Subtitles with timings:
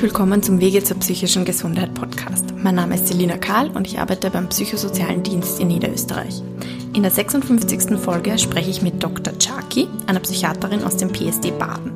[0.00, 2.54] Herzlich willkommen zum Wege zur psychischen Gesundheit Podcast.
[2.56, 6.42] Mein Name ist Selina Kahl und ich arbeite beim Psychosozialen Dienst in Niederösterreich.
[6.94, 7.98] In der 56.
[7.98, 9.34] Folge spreche ich mit Dr.
[9.38, 11.92] Chaki, einer Psychiaterin aus dem PSD Baden.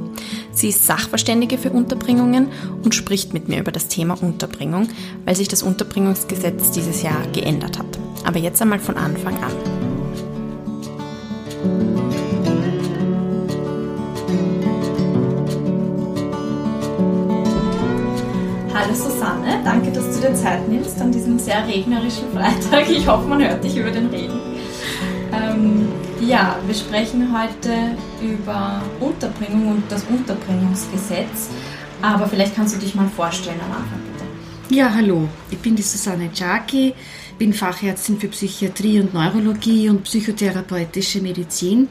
[0.52, 2.48] Sie ist Sachverständige für Unterbringungen
[2.82, 4.86] und spricht mit mir über das Thema Unterbringung,
[5.24, 7.98] weil sich das Unterbringungsgesetz dieses Jahr geändert hat.
[8.22, 9.83] Aber jetzt einmal von Anfang an.
[18.84, 22.90] Hallo Susanne, danke, dass du dir Zeit nimmst an diesem sehr regnerischen Freitag.
[22.90, 24.38] Ich hoffe, man hört dich über den Regen.
[25.32, 25.88] Ähm,
[26.20, 31.48] ja, wir sprechen heute über Unterbringung und das Unterbringungsgesetz.
[32.02, 34.76] Aber vielleicht kannst du dich mal vorstellen am Anfang, bitte.
[34.76, 36.92] Ja, hallo, ich bin die Susanne Czaki,
[37.38, 41.88] bin Fachärztin für Psychiatrie und Neurologie und psychotherapeutische Medizin,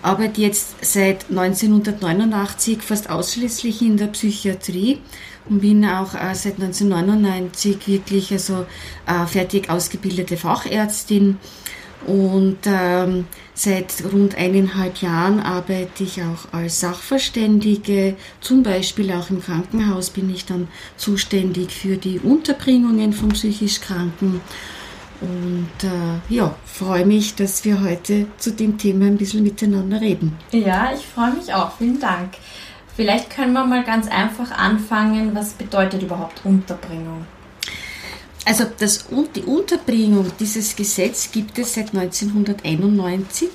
[0.00, 5.00] arbeite jetzt seit 1989 fast ausschließlich in der Psychiatrie
[5.48, 8.66] und bin auch äh, seit 1999 wirklich also
[9.06, 11.38] äh, fertig ausgebildete Fachärztin
[12.06, 18.16] und ähm, seit rund eineinhalb Jahren arbeite ich auch als Sachverständige.
[18.40, 24.40] Zum Beispiel auch im Krankenhaus bin ich dann zuständig für die Unterbringungen von psychisch Kranken.
[25.20, 30.36] Und äh, ja, freue mich, dass wir heute zu dem Thema ein bisschen miteinander reden.
[30.52, 31.78] Ja, ich freue mich auch.
[31.78, 32.34] Vielen Dank.
[32.96, 35.34] Vielleicht können wir mal ganz einfach anfangen.
[35.34, 37.26] Was bedeutet überhaupt Unterbringung?
[38.44, 43.48] Also das, die Unterbringung, dieses Gesetz gibt es seit 1991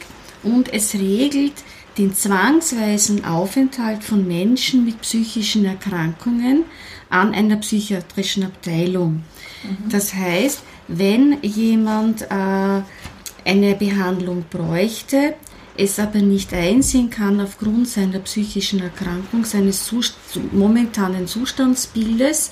[0.43, 1.53] und es regelt
[1.97, 6.63] den zwangsweisen Aufenthalt von Menschen mit psychischen Erkrankungen
[7.09, 9.23] an einer psychiatrischen Abteilung.
[9.63, 9.89] Mhm.
[9.89, 12.81] Das heißt, wenn jemand äh,
[13.45, 15.35] eine Behandlung bräuchte,
[15.77, 19.91] es aber nicht einsehen kann aufgrund seiner psychischen Erkrankung, seines
[20.51, 22.49] momentanen Zustandsbildes,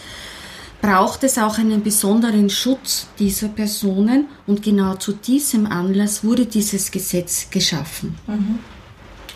[0.82, 6.92] braucht es auch einen besonderen Schutz dieser Personen und genau zu diesem Anlass wurde dieses
[6.92, 8.16] Gesetz geschaffen.
[8.28, 8.60] Mhm.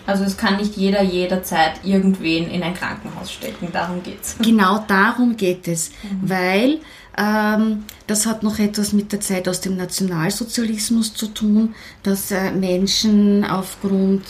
[0.06, 4.36] Also es kann nicht jeder jederzeit irgendwen in ein Krankenhaus stecken, darum geht es.
[4.42, 6.30] Genau darum geht es, mhm.
[6.30, 6.80] weil
[7.18, 12.52] ähm, das hat noch etwas mit der Zeit aus dem Nationalsozialismus zu tun, dass äh,
[12.52, 14.24] Menschen aufgrund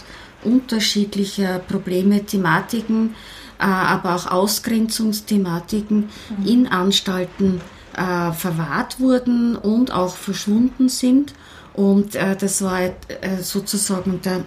[0.44, 3.16] unterschiedlicher Probleme, Thematiken,
[3.60, 6.46] äh, aber auch Ausgrenzungsthematiken mhm.
[6.46, 7.62] in Anstalten
[7.96, 11.34] äh, verwahrt wurden und auch verschwunden sind.
[11.74, 12.92] Und äh, das war äh,
[13.42, 14.44] sozusagen der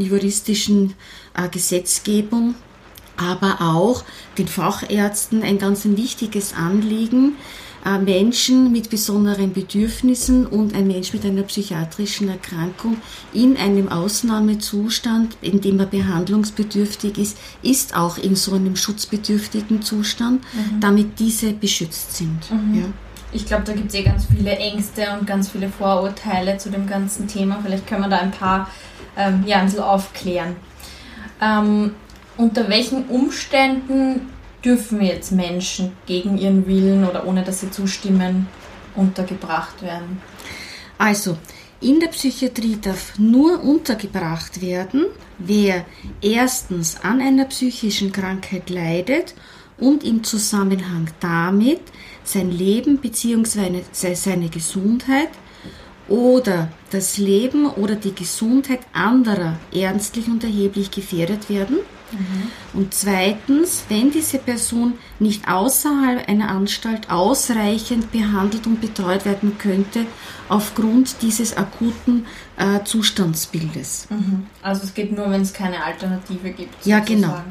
[0.00, 0.94] juristischen
[1.34, 2.54] äh, Gesetzgebung
[3.18, 4.04] aber auch
[4.38, 7.34] den Fachärzten ein ganz wichtiges Anliegen,
[7.84, 12.96] äh, Menschen mit besonderen Bedürfnissen und ein Mensch mit einer psychiatrischen Erkrankung
[13.32, 20.42] in einem Ausnahmezustand, in dem er behandlungsbedürftig ist, ist auch in so einem schutzbedürftigen Zustand,
[20.52, 20.80] mhm.
[20.80, 22.50] damit diese beschützt sind.
[22.50, 22.80] Mhm.
[22.80, 22.84] Ja.
[23.32, 26.86] Ich glaube, da gibt es eh ganz viele Ängste und ganz viele Vorurteile zu dem
[26.86, 27.60] ganzen Thema.
[27.62, 28.70] Vielleicht können wir da ein paar
[29.16, 30.56] ähm, ja, ein bisschen aufklären.
[31.40, 31.94] Ähm,
[32.36, 34.32] unter welchen Umständen
[34.64, 38.46] dürfen jetzt Menschen gegen ihren Willen oder ohne dass sie zustimmen
[38.94, 40.20] untergebracht werden?
[40.96, 41.36] Also,
[41.80, 45.06] in der Psychiatrie darf nur untergebracht werden,
[45.38, 45.84] wer
[46.20, 49.34] erstens an einer psychischen Krankheit leidet
[49.78, 51.80] und im Zusammenhang damit
[52.24, 53.82] sein Leben bzw.
[53.92, 55.30] seine Gesundheit
[56.08, 61.78] oder das Leben oder die Gesundheit anderer ernstlich und erheblich gefährdet werden
[62.12, 62.50] Mhm.
[62.72, 70.06] Und zweitens, wenn diese Person nicht außerhalb einer Anstalt ausreichend behandelt und betreut werden könnte,
[70.48, 74.08] aufgrund dieses akuten äh, Zustandsbildes.
[74.10, 74.46] Mhm.
[74.62, 76.86] Also es geht nur, wenn es keine Alternative gibt.
[76.86, 77.42] Ja, genau.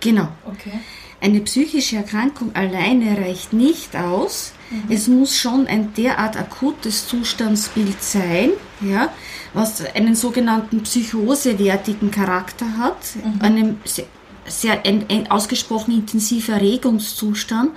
[0.00, 0.28] Genau.
[0.44, 0.80] Okay.
[1.20, 4.52] Eine psychische Erkrankung alleine reicht nicht aus.
[4.70, 4.82] Mhm.
[4.90, 9.08] Es muss schon ein derart akutes Zustandsbild sein, ja,
[9.54, 13.40] was einen sogenannten psychosewertigen Charakter hat, mhm.
[13.40, 14.06] einem sehr,
[14.46, 17.70] sehr ein, ein ausgesprochen intensiver Erregungszustand,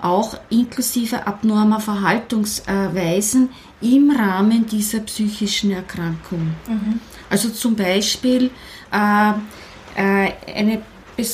[0.00, 6.54] auch inklusive abnormer Verhaltensweisen im Rahmen dieser psychischen Erkrankung.
[6.68, 7.00] Mhm.
[7.30, 8.50] Also zum Beispiel
[8.92, 9.30] äh,
[9.96, 10.82] äh, eine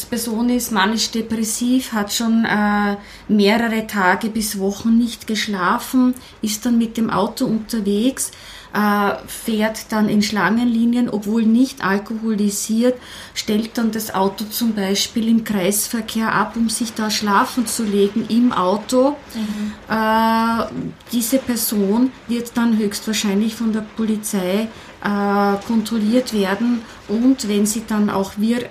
[0.06, 2.96] Person ist manisch-depressiv, hat schon äh,
[3.26, 8.30] mehrere Tage bis Wochen nicht geschlafen, ist dann mit dem Auto unterwegs,
[8.74, 12.98] äh, fährt dann in Schlangenlinien, obwohl nicht alkoholisiert,
[13.34, 18.26] stellt dann das Auto zum Beispiel im Kreisverkehr ab, um sich da schlafen zu legen
[18.28, 19.16] im Auto.
[19.34, 19.72] Mhm.
[19.88, 20.64] Äh,
[21.12, 24.68] diese Person wird dann höchstwahrscheinlich von der Polizei
[25.04, 28.70] äh, kontrolliert werden und wenn sie dann auch wir,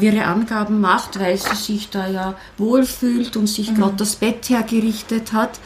[0.00, 3.76] ihre Angaben macht, weil sie sich da ja wohlfühlt und sich mhm.
[3.76, 5.58] gerade das Bett hergerichtet hat,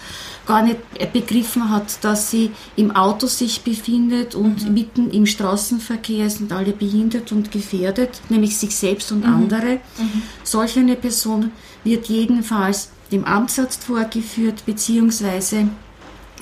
[0.47, 0.79] gar nicht
[1.13, 4.75] begriffen hat, dass sie im Auto sich befindet und mhm.
[4.75, 9.35] mitten im Straßenverkehr sind alle behindert und gefährdet, nämlich sich selbst und mhm.
[9.35, 9.75] andere.
[9.99, 10.23] Mhm.
[10.43, 11.51] Solch eine Person
[11.83, 15.69] wird jedenfalls dem Amtsarzt vorgeführt, beziehungsweise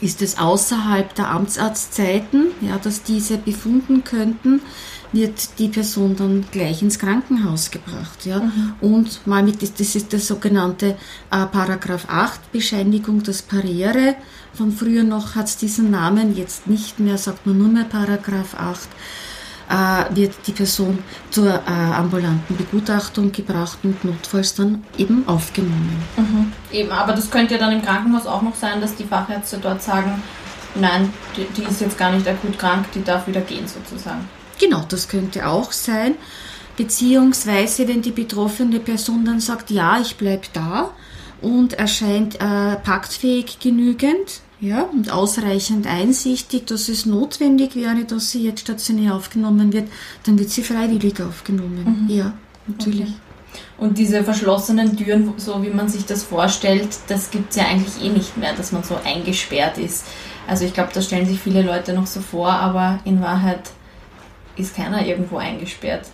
[0.01, 4.61] ist es außerhalb der Amtsarztzeiten, ja, dass diese befunden könnten,
[5.13, 8.25] wird die Person dann gleich ins Krankenhaus gebracht.
[8.25, 8.41] Ja?
[8.41, 8.75] Mhm.
[8.81, 10.97] Und mal mit, das ist der sogenannte
[11.31, 14.17] äh, Paragraph 8 Bescheinigung, das Pariere.
[14.55, 18.55] Von früher noch hat es diesen Namen, jetzt nicht mehr, sagt man nur mehr Paragraph
[18.55, 18.89] 8
[19.73, 20.99] äh, wird die Person
[21.31, 26.03] zur äh, ambulanten Begutachtung gebracht und notfalls dann eben aufgenommen.
[26.17, 26.53] Mhm.
[26.71, 29.83] Eben, aber das könnte ja dann im Krankenhaus auch noch sein, dass die Fachärzte dort
[29.83, 30.23] sagen,
[30.75, 34.29] nein, die, die ist jetzt gar nicht akut krank, die darf wieder gehen sozusagen.
[34.61, 36.15] Genau, das könnte auch sein.
[36.77, 40.91] Beziehungsweise, wenn die betroffene Person dann sagt, ja, ich bleibe da
[41.43, 48.45] und erscheint äh, paktfähig genügend, ja, und ausreichend einsichtig, dass es notwendig wäre, dass sie
[48.45, 49.89] jetzt stationär aufgenommen wird,
[50.25, 52.07] dann wird sie freiwillig aufgenommen.
[52.07, 52.15] Mhm.
[52.15, 52.33] Ja,
[52.69, 53.09] natürlich.
[53.09, 53.15] Okay.
[53.77, 58.03] Und diese verschlossenen Türen, so wie man sich das vorstellt, das gibt es ja eigentlich
[58.03, 60.07] eh nicht mehr, dass man so eingesperrt ist.
[60.47, 63.71] Also ich glaube, das stellen sich viele Leute noch so vor, aber in Wahrheit
[64.57, 66.09] ist keiner irgendwo eingesperrt.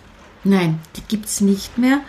[0.45, 2.01] Nein, die gibt es nicht mehr.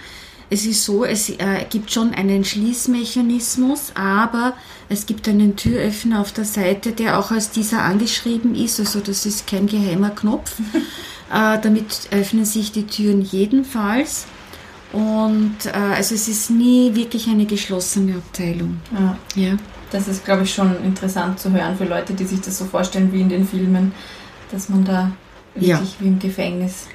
[0.51, 4.53] Es ist so, es äh, gibt schon einen Schließmechanismus, aber
[4.87, 8.79] es gibt einen Türöffner auf der Seite, der auch als dieser angeschrieben ist.
[8.79, 10.55] Also das ist kein geheimer Knopf.
[11.31, 14.25] äh, damit öffnen sich die Türen jedenfalls.
[14.91, 18.79] Und äh, also es ist nie wirklich eine geschlossene Abteilung.
[18.91, 19.17] Ja.
[19.35, 19.57] ja.
[19.91, 23.11] Das ist, glaube ich, schon interessant zu hören für Leute, die sich das so vorstellen
[23.13, 23.91] wie in den Filmen,
[24.51, 25.11] dass man da
[25.55, 25.81] ja.
[25.99, 26.87] wie im Gefängnis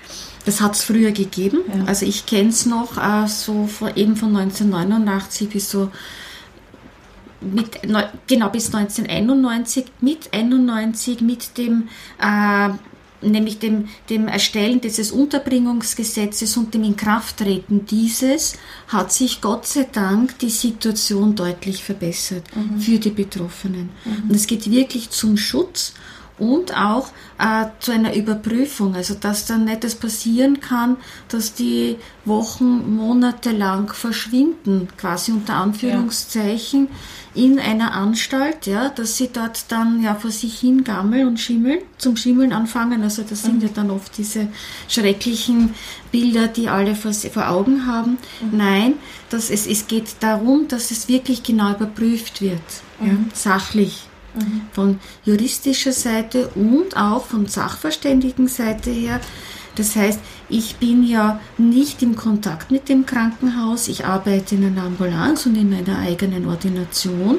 [0.44, 1.60] das hat es früher gegeben.
[1.68, 1.84] Ja.
[1.84, 5.90] Also ich kenne es noch äh, so von, eben von 1989 bis so
[7.40, 11.88] mit, genau bis 1991, mit 91, mit dem
[12.20, 12.70] äh,
[13.22, 18.54] nämlich dem, dem Erstellen dieses Unterbringungsgesetzes und dem Inkrafttreten dieses,
[18.88, 22.78] hat sich Gott sei Dank die Situation deutlich verbessert mhm.
[22.78, 23.90] für die Betroffenen.
[24.04, 24.28] Mhm.
[24.28, 25.94] Und es geht wirklich zum Schutz
[26.38, 27.08] und auch
[27.38, 30.96] äh, zu einer Überprüfung, also dass dann nicht das passieren kann,
[31.28, 36.88] dass die Wochen, Monate lang verschwinden, quasi unter Anführungszeichen,
[37.34, 37.44] ja.
[37.44, 41.80] in einer Anstalt, ja, dass sie dort dann ja vor sich hin gammeln und schimmeln,
[41.98, 43.02] zum Schimmeln anfangen.
[43.02, 43.62] Also das sind mhm.
[43.62, 44.48] ja dann oft diese
[44.88, 45.74] schrecklichen
[46.10, 48.18] Bilder, die alle vor, vor Augen haben.
[48.40, 48.58] Mhm.
[48.58, 48.94] Nein,
[49.30, 52.60] dass es, es geht darum, dass es wirklich genau überprüft wird,
[52.98, 53.06] mhm.
[53.06, 54.62] ja, sachlich mhm.
[54.72, 59.20] von juristischer Seite und auch von Sachverständigenseite her.
[59.76, 64.84] Das heißt, ich bin ja nicht im Kontakt mit dem Krankenhaus, ich arbeite in einer
[64.84, 67.38] Ambulanz und in einer eigenen Ordination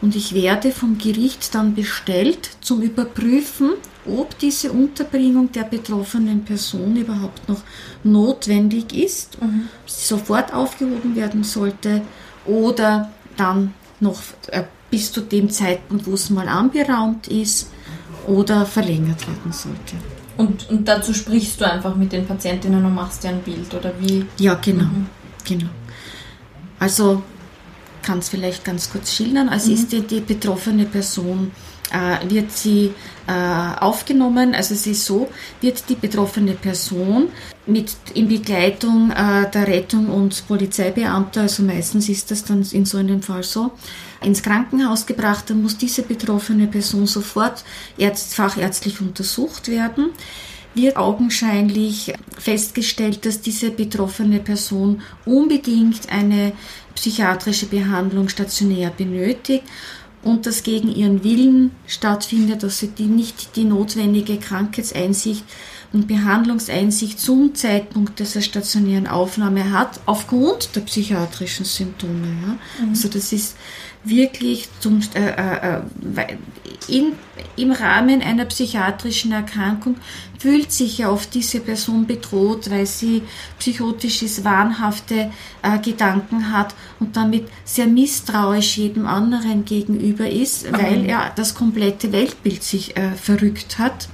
[0.00, 3.70] und ich werde vom Gericht dann bestellt zum Überprüfen,
[4.06, 7.62] ob diese Unterbringung der betroffenen Person überhaupt noch
[8.02, 9.68] notwendig ist, mhm.
[9.86, 12.02] sofort aufgehoben werden sollte
[12.44, 17.68] oder dann noch äh, bis zu dem Zeitpunkt, wo es mal anberaumt ist
[18.28, 19.96] oder verlängert werden sollte.
[20.36, 23.92] Und, und dazu sprichst du einfach mit den Patientinnen und machst dir ein Bild, oder
[23.98, 24.24] wie?
[24.38, 24.84] Ja, genau.
[24.84, 25.06] Mhm.
[25.44, 25.66] genau.
[26.78, 27.24] Also
[28.02, 29.48] kann es vielleicht ganz kurz schildern.
[29.48, 29.74] Also mhm.
[29.74, 31.50] ist die, die betroffene Person
[31.92, 32.92] äh, wird sie
[33.26, 34.54] äh, aufgenommen.
[34.54, 35.28] Also es ist so,
[35.60, 37.30] wird die betroffene Person
[37.66, 42.98] mit in Begleitung äh, der Rettung und Polizeibeamter, also meistens ist das dann in so
[42.98, 43.72] einem Fall so,
[44.24, 47.64] ins Krankenhaus gebracht, dann muss diese betroffene Person sofort
[47.98, 50.10] ärzt, fachärztlich untersucht werden
[50.74, 56.52] wird augenscheinlich festgestellt, dass diese betroffene Person unbedingt eine
[56.94, 59.64] psychiatrische Behandlung stationär benötigt
[60.22, 65.44] und das gegen ihren Willen stattfindet, dass sie die nicht die notwendige Krankheitseinsicht
[65.92, 72.26] und Behandlungseinsicht zum Zeitpunkt dieser stationären Aufnahme hat, aufgrund der psychiatrischen Symptome.
[72.26, 72.84] Ja.
[72.84, 72.90] Mhm.
[72.90, 73.56] Also das ist
[74.04, 75.80] wirklich zum, äh, äh,
[76.16, 76.36] äh
[76.88, 77.12] in,
[77.56, 79.96] im Rahmen einer psychiatrischen Erkrankung
[80.38, 83.22] fühlt sich ja oft diese Person bedroht, weil sie
[83.58, 85.30] psychotisches, wahnhafte
[85.62, 92.12] äh, Gedanken hat und damit sehr misstrauisch jedem anderen gegenüber ist, weil er das komplette
[92.12, 94.08] Weltbild sich äh, verrückt hat.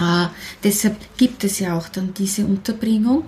[0.00, 0.28] Äh,
[0.64, 3.24] deshalb gibt es ja auch dann diese Unterbringung.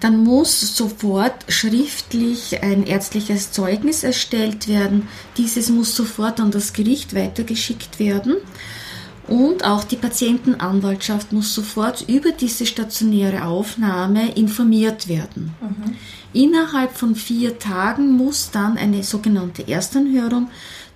[0.00, 5.08] Dann muss sofort schriftlich ein ärztliches Zeugnis erstellt werden.
[5.36, 8.36] Dieses muss sofort an das Gericht weitergeschickt werden.
[9.28, 15.54] Und auch die Patientenanwaltschaft muss sofort über diese stationäre Aufnahme informiert werden.
[15.60, 15.96] Mhm.
[16.32, 20.48] Innerhalb von vier Tagen muss dann eine sogenannte Erstanhörung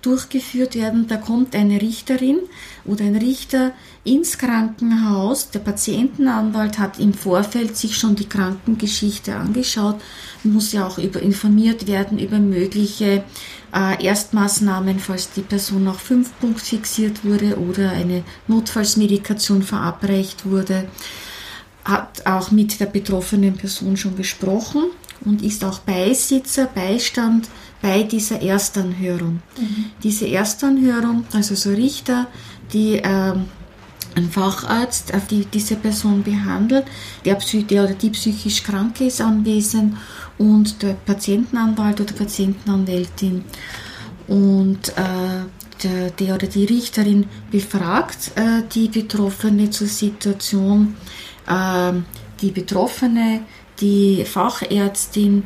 [0.05, 1.07] durchgeführt werden.
[1.07, 2.39] Da kommt eine Richterin
[2.85, 3.71] oder ein Richter
[4.03, 5.49] ins Krankenhaus.
[5.49, 9.95] Der Patientenanwalt hat im Vorfeld sich schon die Krankengeschichte angeschaut,
[10.43, 13.23] muss ja auch über informiert werden über mögliche
[13.73, 20.87] äh, Erstmaßnahmen, falls die Person auf fünf Punkt fixiert wurde oder eine Notfallsmedikation verabreicht wurde.
[21.85, 24.83] Hat auch mit der betroffenen Person schon gesprochen
[25.25, 27.49] und ist auch Beisitzer, Beistand
[27.83, 29.41] bei dieser Erstanhörung.
[29.57, 29.91] Mhm.
[30.01, 32.27] Diese Erstanhörung, also so Richter,
[32.71, 33.47] die ähm,
[34.15, 36.85] ein Facharzt, auf die diese Person behandelt,
[37.25, 37.37] der,
[37.69, 39.97] der oder die psychisch Kranke ist anwesend
[40.37, 43.43] und der Patientenanwalt oder Patientenanwältin.
[44.29, 50.95] Und äh, der, der, oder die Richterin befragt äh, die Betroffene zur Situation.
[51.47, 51.93] Äh,
[52.39, 53.41] die Betroffene,
[53.81, 55.43] die Fachärztin,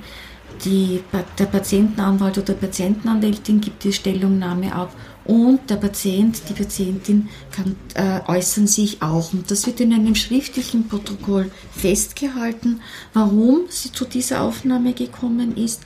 [0.65, 1.03] die,
[1.37, 4.93] der Patientenanwalt oder Patientenanwältin gibt die Stellungnahme ab
[5.25, 9.33] und der Patient, die Patientin kann, äh, äußern sich auch.
[9.33, 12.81] Und das wird in einem schriftlichen Protokoll festgehalten,
[13.13, 15.81] warum sie zu dieser Aufnahme gekommen ist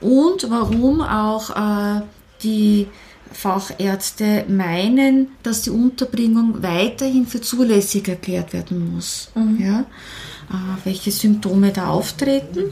[0.00, 2.02] und warum auch äh,
[2.42, 2.86] die
[3.32, 9.30] Fachärzte meinen, dass die Unterbringung weiterhin für zulässig erklärt werden muss.
[9.34, 9.60] Mhm.
[9.60, 9.80] Ja?
[9.80, 12.70] Äh, welche Symptome da auftreten.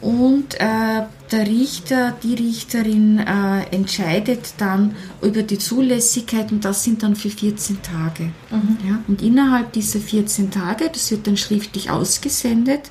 [0.00, 7.02] Und äh, der Richter, die Richterin äh, entscheidet dann über die Zulässigkeit und das sind
[7.02, 8.32] dann für 14 Tage.
[8.50, 8.78] Mhm.
[8.88, 8.98] Ja?
[9.06, 12.90] Und innerhalb dieser 14 Tage, das wird dann schriftlich ausgesendet,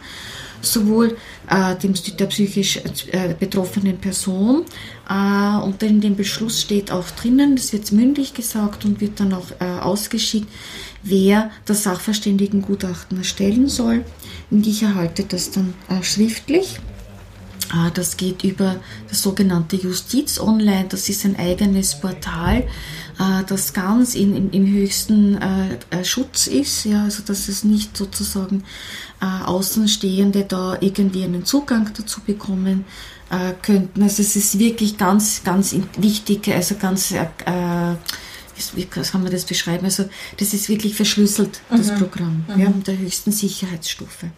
[0.61, 1.17] sowohl
[1.49, 2.77] äh, dem, der psychisch
[3.11, 4.65] äh, betroffenen Person
[5.09, 9.33] äh, und in dem Beschluss steht auch drinnen, das wird mündlich gesagt und wird dann
[9.33, 10.47] auch äh, ausgeschickt,
[11.01, 14.03] wer das Sachverständigengutachten erstellen soll.
[14.51, 16.79] Und ich erhalte das dann äh, schriftlich.
[17.71, 18.77] Ah, das geht über
[19.09, 20.85] das sogenannte Justiz Online.
[20.89, 22.63] Das ist ein eigenes Portal,
[23.19, 26.85] äh, das ganz in, im, im höchsten äh, äh, Schutz ist.
[26.85, 28.63] Ja, also dass es nicht sozusagen
[29.19, 32.85] Außenstehende da irgendwie einen Zugang dazu bekommen
[33.61, 34.01] könnten.
[34.01, 37.13] Also es ist wirklich ganz, ganz wichtig, also ganz
[38.75, 39.83] wie kann man das beschreiben?
[39.83, 40.05] Also
[40.37, 41.97] das ist wirklich verschlüsselt, das mhm.
[41.97, 42.61] Programm, mhm.
[42.61, 44.31] ja, der höchsten Sicherheitsstufe.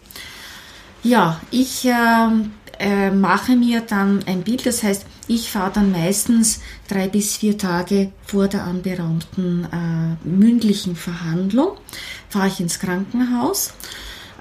[1.04, 4.66] Ja, ich ähm, äh, mache mir dann ein Bild.
[4.66, 10.96] Das heißt, ich fahre dann meistens drei bis vier Tage vor der anberaumten äh, mündlichen
[10.96, 11.76] Verhandlung,
[12.28, 13.74] fahre ich ins Krankenhaus,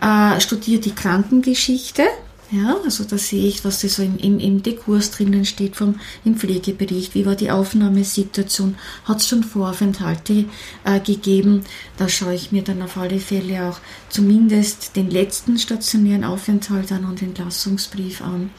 [0.02, 2.04] äh, studiere die Krankengeschichte
[2.52, 6.36] ja, also da sehe ich, was so im, im, im Dekurs drinnen steht vom, im
[6.36, 7.16] Pflegebericht.
[7.16, 8.76] Wie war die Aufnahmesituation?
[9.06, 10.46] Hat es schon Voraufenthalte
[10.84, 11.64] äh, gegeben?
[11.98, 13.80] Da schaue ich mir dann auf alle Fälle auch
[14.10, 18.52] zumindest den letzten stationären Aufenthalt an und Entlassungsbrief an.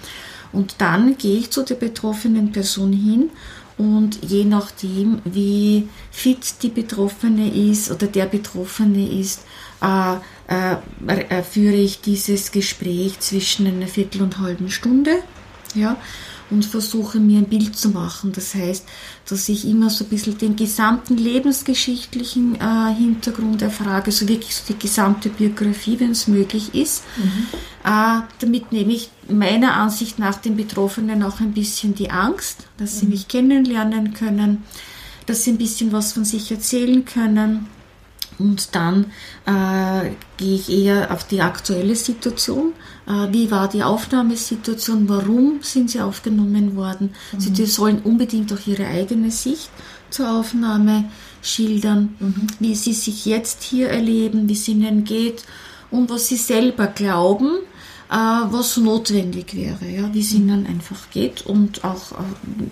[0.53, 3.31] Und dann gehe ich zu der betroffenen Person hin
[3.79, 9.45] und je nachdem, wie fit die Betroffene ist oder der Betroffene ist,
[9.81, 10.17] äh,
[10.49, 15.23] äh, äh, führe ich dieses Gespräch zwischen einer Viertel und halben Stunde.
[15.75, 15.97] Ja,
[16.53, 18.33] und versuche mir ein Bild zu machen.
[18.33, 18.87] Das heißt,
[19.29, 24.63] dass ich immer so ein bisschen den gesamten lebensgeschichtlichen äh, Hintergrund erfrage, so wirklich so
[24.69, 27.05] die gesamte Biografie, wenn es möglich ist.
[27.17, 27.47] Mhm.
[27.85, 33.01] Äh, damit nehme ich meiner Ansicht nach den Betroffenen auch ein bisschen die Angst, dass
[33.01, 33.13] sie mhm.
[33.13, 34.65] mich kennenlernen können,
[35.27, 37.67] dass sie ein bisschen was von sich erzählen können
[38.39, 39.07] und dann
[39.47, 42.73] äh, gehe ich eher auf die aktuelle Situation.
[43.07, 45.09] Äh, wie war die Aufnahmesituation?
[45.09, 47.15] Warum sind sie aufgenommen worden?
[47.33, 47.41] Mhm.
[47.41, 49.71] Sie sollen unbedingt auch ihre eigene Sicht
[50.11, 51.05] zur Aufnahme
[51.43, 52.47] schildern, mhm.
[52.61, 55.45] wie sie sich jetzt hier erleben, wie es ihnen geht
[55.91, 57.59] und was sie selber glauben,
[58.11, 60.41] äh, was notwendig wäre, ja, wie es mhm.
[60.41, 62.25] ihnen einfach geht und auch äh,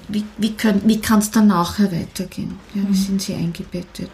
[0.09, 2.95] wie, wie, wie kann es dann nachher weitergehen, ja, wie mhm.
[2.95, 4.11] sind sie eingebettet.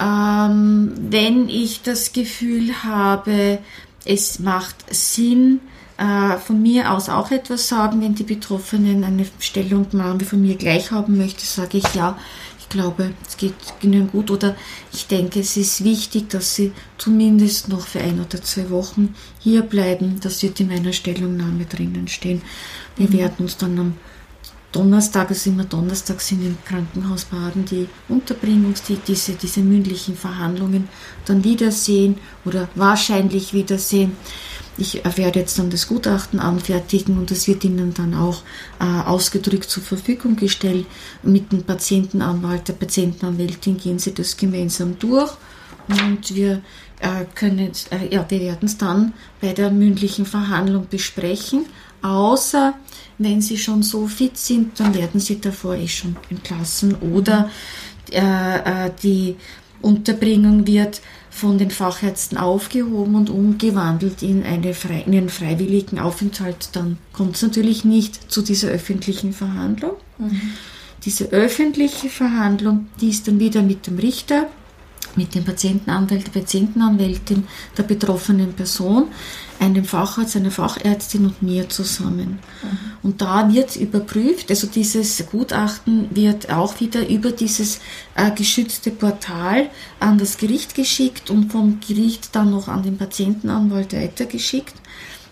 [0.00, 3.58] Ähm, wenn ich das Gefühl habe,
[4.04, 5.60] es macht Sinn,
[5.98, 10.92] äh, von mir aus auch etwas sagen, wenn die Betroffenen eine Stellungnahme von mir gleich
[10.92, 12.16] haben möchte, sage ich ja,
[12.60, 14.54] ich glaube, es geht ihnen gut oder
[14.92, 19.62] ich denke, es ist wichtig, dass sie zumindest noch für ein oder zwei Wochen hier
[19.62, 20.20] bleiben.
[20.22, 22.42] Das wird in meiner Stellungnahme drinnen stehen.
[22.96, 23.14] Wir mhm.
[23.14, 23.94] werden uns dann am
[24.72, 30.88] Donnerstag, also immer Donnerstag sind im Krankenhaus Baden die Unterbringungs-, die, diese, diese mündlichen Verhandlungen
[31.24, 34.16] dann wiedersehen oder wahrscheinlich wiedersehen.
[34.76, 38.42] ich werde jetzt dann das Gutachten anfertigen und es wird Ihnen dann auch
[38.78, 40.86] äh, ausgedrückt zur Verfügung gestellt.
[41.22, 45.32] Mit dem Patientenanwalt, der Patientenanwältin gehen Sie das gemeinsam durch
[45.88, 46.62] und wir
[47.00, 51.66] äh, können, äh, ja, wir werden es dann bei der mündlichen Verhandlung besprechen,
[52.02, 52.74] außer
[53.18, 57.50] wenn Sie schon so fit sind, dann werden Sie davor eh schon entlassen oder
[58.10, 59.36] äh, äh die
[59.80, 66.70] Unterbringung wird von den Fachärzten aufgehoben und umgewandelt in, eine frei, in einen freiwilligen Aufenthalt,
[66.72, 69.92] dann kommt es natürlich nicht zu dieser öffentlichen Verhandlung.
[70.18, 70.40] Mhm.
[71.04, 74.48] Diese öffentliche Verhandlung, die ist dann wieder mit dem Richter
[75.16, 77.46] mit dem Patientenanwalt, der Patientenanwältin
[77.76, 79.08] der betroffenen Person,
[79.60, 82.38] einem Facharzt, einer Fachärztin und mir zusammen.
[82.62, 82.78] Mhm.
[83.02, 87.80] Und da wird überprüft, also dieses Gutachten wird auch wieder über dieses
[88.14, 93.92] äh, geschützte Portal an das Gericht geschickt und vom Gericht dann noch an den Patientenanwalt
[93.92, 94.74] weitergeschickt.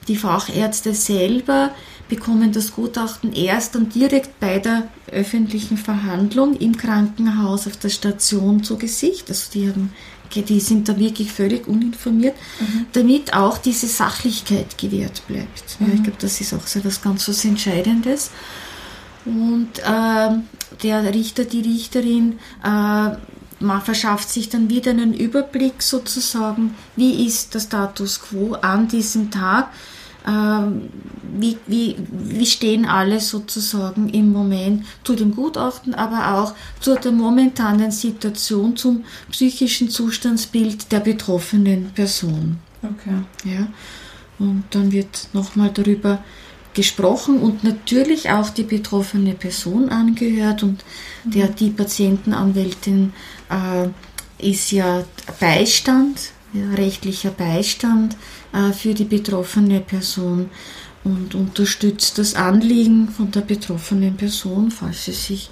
[0.09, 1.73] Die Fachärzte selber
[2.09, 8.63] bekommen das Gutachten erst dann direkt bei der öffentlichen Verhandlung im Krankenhaus auf der Station
[8.63, 9.29] zu Gesicht.
[9.29, 9.93] Also die haben
[10.35, 12.87] die sind da wirklich völlig uninformiert, mhm.
[12.93, 15.81] damit auch diese Sachlichkeit gewährt bleibt.
[15.81, 15.87] Mhm.
[15.87, 18.31] Ja, ich glaube, das ist auch so etwas ganz was Entscheidendes.
[19.25, 20.39] Und äh,
[20.83, 23.17] der Richter, die Richterin, äh,
[23.59, 29.31] man verschafft sich dann wieder einen Überblick sozusagen, wie ist der Status quo an diesem
[29.31, 29.71] Tag
[30.27, 37.13] wie, wie, wie stehen alle sozusagen im Moment zu dem Gutachten, aber auch zu der
[37.13, 42.59] momentanen Situation, zum psychischen Zustandsbild der betroffenen Person.
[42.83, 43.23] Okay.
[43.45, 43.69] Ja.
[44.39, 46.19] Und dann wird nochmal darüber
[46.75, 50.85] gesprochen und natürlich auch die betroffene Person angehört und
[51.25, 51.31] mhm.
[51.31, 53.15] der, die Patientenanwältin
[53.49, 53.89] äh,
[54.47, 55.05] ist ja
[55.41, 58.17] Beistand, ja, rechtlicher Beistand
[58.73, 60.49] für die betroffene Person
[61.05, 65.51] und unterstützt das Anliegen von der betroffenen Person, falls sie sich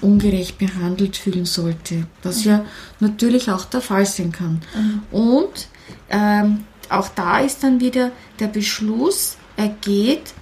[0.00, 2.64] ungerecht behandelt fühlen sollte, was ja
[3.00, 4.60] natürlich auch der Fall sein kann.
[4.74, 5.02] Mhm.
[5.10, 5.68] Und
[6.10, 10.34] ähm, auch da ist dann wieder der Beschluss, er geht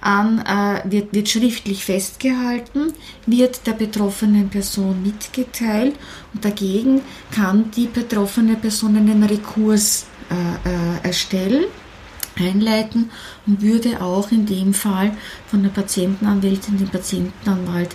[0.00, 2.92] an, äh, wird, wird schriftlich festgehalten,
[3.26, 5.94] wird der betroffenen Person mitgeteilt
[6.32, 7.02] und dagegen
[7.34, 11.64] kann die betroffene Person einen Rekurs äh, äh, erstellen,
[12.38, 13.10] einleiten
[13.46, 15.12] und würde auch in dem Fall
[15.46, 17.94] von der Patientenanwältin, dem Patientenanwalt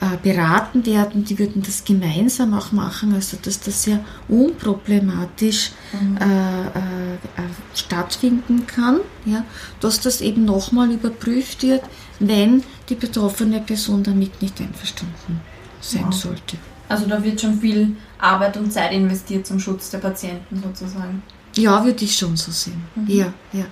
[0.00, 1.24] äh, beraten werden.
[1.24, 6.16] Die würden das gemeinsam auch machen, also dass das sehr unproblematisch mhm.
[6.16, 9.44] äh, äh, stattfinden kann, ja,
[9.80, 11.82] dass das eben nochmal überprüft wird,
[12.18, 15.40] wenn die betroffene Person damit nicht einverstanden
[15.80, 16.14] sein wow.
[16.14, 16.56] sollte.
[16.88, 21.22] Also da wird schon viel Arbeit und Zeit investiert zum Schutz der Patienten sozusagen.
[21.56, 22.82] Ja, würde ich schon so sehen.
[22.94, 23.08] Mhm.
[23.08, 23.64] Ja, ja.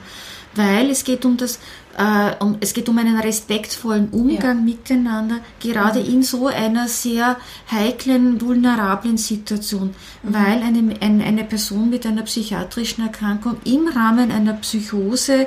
[0.55, 1.61] Weil es geht um das,
[1.97, 4.65] äh, um, es geht um einen respektvollen Umgang ja.
[4.65, 6.07] miteinander, gerade mhm.
[6.07, 7.37] in so einer sehr
[7.71, 10.35] heiklen, vulnerablen Situation, mhm.
[10.35, 15.47] weil eine, eine, eine Person mit einer psychiatrischen Erkrankung im Rahmen einer Psychose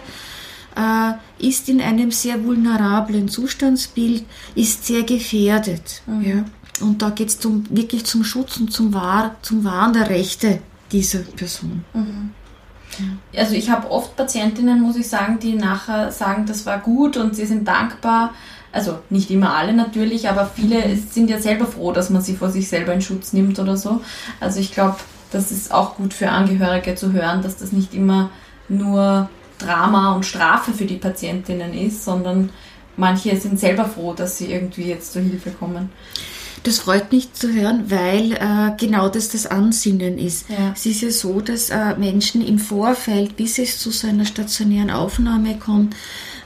[0.76, 6.02] äh, ist in einem sehr vulnerablen Zustandsbild, ist sehr gefährdet.
[6.06, 6.22] Mhm.
[6.24, 6.46] Ja?
[6.82, 10.60] Und da geht es zum, wirklich zum Schutz und zum, Wahr, zum Wahren der Rechte
[10.94, 11.84] dieser Person.
[11.94, 12.32] Mhm.
[13.36, 17.36] Also ich habe oft Patientinnen, muss ich sagen, die nachher sagen, das war gut und
[17.36, 18.34] sie sind dankbar.
[18.72, 21.04] Also nicht immer alle natürlich, aber viele mhm.
[21.10, 24.02] sind ja selber froh, dass man sie vor sich selber in Schutz nimmt oder so.
[24.40, 24.98] Also ich glaube,
[25.32, 28.30] das ist auch gut für Angehörige zu hören, dass das nicht immer
[28.70, 32.50] nur Drama und Strafe für die Patientinnen ist, sondern
[32.98, 35.90] manche sind selber froh, dass sie irgendwie jetzt zur Hilfe kommen.
[36.64, 40.50] Das freut mich zu hören, weil äh, genau das das Ansinnen ist.
[40.50, 40.72] Ja.
[40.74, 44.90] Es ist ja so, dass äh, Menschen im Vorfeld, bis es zu so einer stationären
[44.90, 45.94] Aufnahme kommt,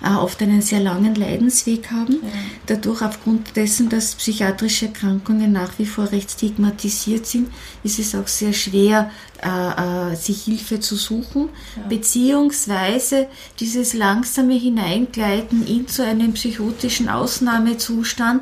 [0.03, 2.13] äh, oft einen sehr langen Leidensweg haben.
[2.13, 2.30] Ja.
[2.65, 7.49] Dadurch, aufgrund dessen, dass psychiatrische Erkrankungen nach wie vor recht stigmatisiert sind,
[7.84, 9.12] ist es auch sehr schwer,
[9.43, 11.88] äh, äh, sich Hilfe zu suchen, ja.
[11.89, 13.27] beziehungsweise
[13.60, 18.41] dieses langsame Hineingleiten in zu einem psychotischen Ausnahmezustand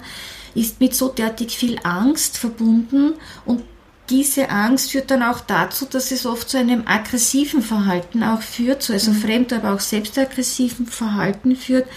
[0.55, 3.13] ist mit so derartig viel Angst verbunden
[3.45, 3.63] und
[4.09, 8.83] diese Angst führt dann auch dazu, dass es oft zu einem aggressiven Verhalten auch führt,
[8.83, 9.15] zu also mhm.
[9.15, 11.87] fremd, aber auch selbstaggressiven Verhalten führt.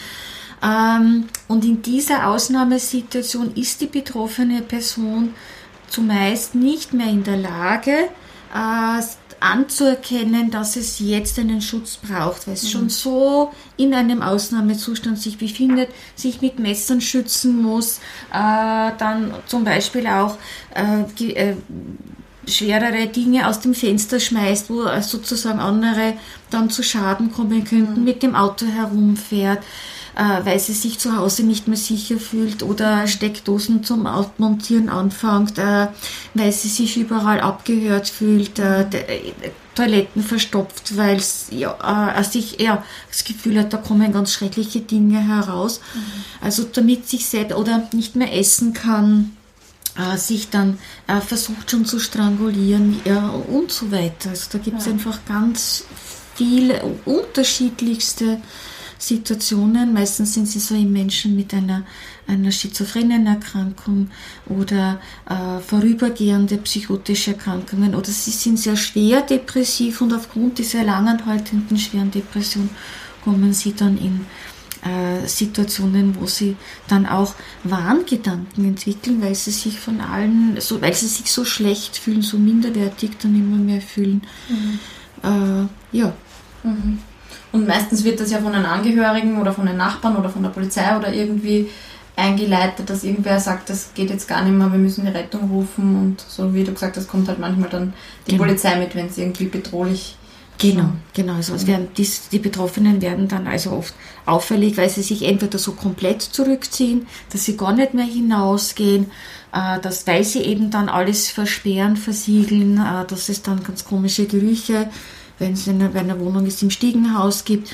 [0.63, 5.35] Ähm, und in dieser Ausnahmesituation ist die betroffene Person
[5.89, 8.09] zumeist nicht mehr in der Lage,
[8.55, 9.03] äh,
[9.41, 12.69] anzuerkennen, dass es jetzt einen Schutz braucht, weil es mhm.
[12.69, 17.99] schon so in einem Ausnahmezustand sich befindet, sich mit Messern schützen muss,
[18.33, 20.37] äh, dann zum Beispiel auch
[20.75, 21.57] äh, äh,
[22.47, 26.15] schwerere Dinge aus dem Fenster schmeißt, wo sozusagen andere
[26.51, 28.05] dann zu Schaden kommen könnten, mhm.
[28.05, 29.63] mit dem Auto herumfährt,
[30.17, 35.59] äh, weil sie sich zu Hause nicht mehr sicher fühlt oder Steckdosen zum Ausmontieren anfängt,
[35.59, 35.89] äh,
[36.35, 38.87] weil sie sich überall abgehört fühlt, äh,
[39.75, 45.21] Toiletten verstopft, weil ja, äh, sich ja, das Gefühl hat, da kommen ganz schreckliche Dinge
[45.21, 45.81] heraus.
[45.95, 46.01] Mhm.
[46.41, 49.37] Also damit sich selbst oder nicht mehr essen kann,
[49.97, 54.31] äh, sich dann äh, versucht schon zu strangulieren ja, und so weiter.
[54.31, 54.93] Also da gibt es ja.
[54.93, 55.85] einfach ganz
[56.35, 58.41] viele unterschiedlichste
[58.99, 59.95] Situationen.
[59.95, 61.85] Meistens sind sie so in Menschen mit einer,
[62.27, 64.11] einer schizophrenen Erkrankung
[64.47, 71.79] oder äh, vorübergehende psychotische Erkrankungen oder sie sind sehr schwer depressiv und aufgrund dieser langanhaltenden
[71.79, 72.69] schweren Depression
[73.23, 74.27] kommen sie dann in
[74.83, 76.57] äh, Situationen, wo sie
[76.87, 77.35] dann auch
[77.65, 82.39] Wahngedanken entwickeln, weil sie sich von allen, so, weil sie sich so schlecht fühlen, so
[82.39, 84.23] minderwertig dann immer mehr fühlen.
[84.49, 84.79] Mhm.
[85.23, 86.15] Äh, ja.
[86.63, 86.99] Mhm.
[87.59, 90.51] Und meistens wird das ja von den Angehörigen oder von den Nachbarn oder von der
[90.51, 91.69] Polizei oder irgendwie
[92.15, 95.97] eingeleitet, dass irgendwer sagt, das geht jetzt gar nicht mehr, wir müssen die Rettung rufen
[95.97, 97.93] und so wie du gesagt hast, kommt halt manchmal dann
[98.27, 98.45] die genau.
[98.45, 100.17] Polizei mit, wenn es irgendwie bedrohlich
[100.61, 101.35] Genau, genau.
[101.35, 103.95] Also es werden, die, die, Betroffenen werden dann also oft
[104.27, 109.07] auffällig, weil sie sich entweder so komplett zurückziehen, dass sie gar nicht mehr hinausgehen,
[109.53, 114.27] äh, dass, weil sie eben dann alles versperren, versiegeln, äh, dass es dann ganz komische
[114.27, 114.91] Gerüche
[115.39, 117.71] wenn es in einer Wohnung ist, im Stiegenhaus gibt,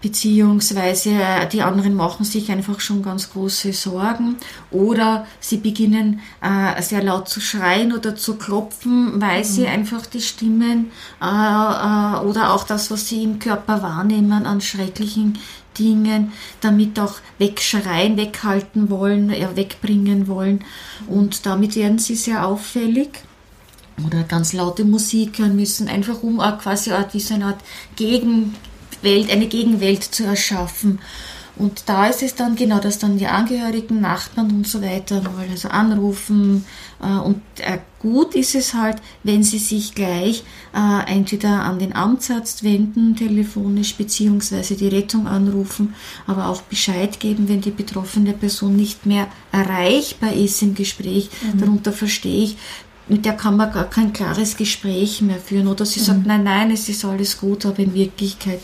[0.00, 4.36] beziehungsweise äh, die anderen machen sich einfach schon ganz große Sorgen
[4.70, 9.44] oder sie beginnen äh, sehr laut zu schreien oder zu klopfen, weil mhm.
[9.44, 14.60] sie einfach die Stimmen äh, äh, oder auch das, was sie im Körper wahrnehmen an
[14.60, 15.38] schrecklichen
[15.78, 20.64] Dingen, damit auch wegschreien, weghalten wollen, ja, wegbringen wollen
[21.08, 23.10] und damit werden sie sehr auffällig
[24.06, 27.60] oder ganz laute Musik hören müssen, einfach um auch quasi Art wie so eine Art
[27.96, 30.98] Gegenwelt, eine Gegenwelt zu erschaffen.
[31.58, 35.46] Und da ist es dann genau, dass dann die Angehörigen, Nachbarn und so weiter mal
[35.50, 36.64] also anrufen.
[37.02, 41.96] Äh, und äh, gut ist es halt, wenn sie sich gleich äh, entweder an den
[41.96, 45.94] Amtsarzt wenden, telefonisch, beziehungsweise die Rettung anrufen,
[46.28, 51.28] aber auch Bescheid geben, wenn die betroffene Person nicht mehr erreichbar ist im Gespräch.
[51.42, 51.58] Mhm.
[51.58, 52.56] Darunter verstehe ich,
[53.08, 55.68] mit der kann man gar kein klares Gespräch mehr führen.
[55.68, 56.04] Oder sie mhm.
[56.04, 58.60] sagt, nein, nein, es ist alles gut, aber in Wirklichkeit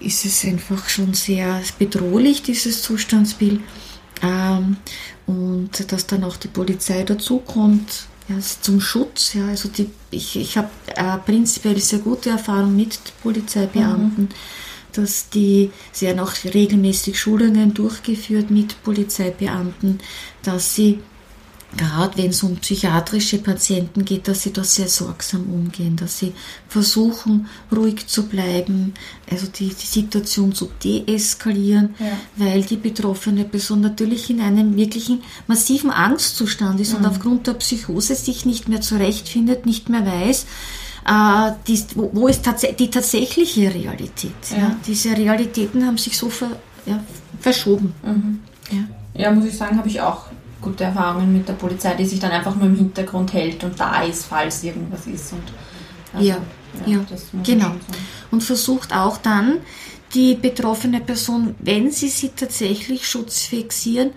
[0.00, 3.60] ist es einfach schon sehr bedrohlich, dieses Zustandsbild.
[4.22, 4.76] Ähm,
[5.26, 9.34] und dass dann auch die Polizei dazukommt, ja, zum Schutz.
[9.34, 14.24] Ja, also die, ich, ich habe äh, prinzipiell sehr gute Erfahrungen mit Polizeibeamten.
[14.24, 14.28] Mhm.
[14.92, 20.00] Dass die, sie haben auch regelmäßig Schulungen durchgeführt mit Polizeibeamten,
[20.42, 20.98] dass sie
[21.76, 26.32] gerade wenn es um psychiatrische Patienten geht, dass sie da sehr sorgsam umgehen, dass sie
[26.68, 28.94] versuchen, ruhig zu bleiben,
[29.30, 32.06] also die, die Situation zu deeskalieren, ja.
[32.36, 36.98] weil die betroffene Person natürlich in einem wirklichen massiven Angstzustand ist mhm.
[36.98, 40.46] und aufgrund der Psychose sich nicht mehr zurechtfindet, nicht mehr weiß,
[41.06, 44.32] äh, die, wo, wo, ist tats die tatsächliche Realität.
[44.50, 44.56] Ja.
[44.56, 44.76] ja.
[44.86, 46.50] Diese Realitäten haben sich so ver,
[47.38, 47.94] verschoben.
[48.02, 48.40] Mhm.
[48.72, 49.22] Ja.
[49.22, 50.29] ja, muss ich sagen, habe ich auch
[50.60, 54.02] gute Erfahrungen mit der Polizei, die sich dann einfach nur im Hintergrund hält und da
[54.02, 55.32] ist, falls irgendwas ist.
[55.32, 55.42] Und
[56.12, 56.36] also, ja,
[56.86, 57.04] ja, ja
[57.42, 57.72] genau.
[58.30, 59.58] Und versucht auch dann
[60.14, 64.10] die betroffene Person, wenn sie sie tatsächlich schutzfixieren,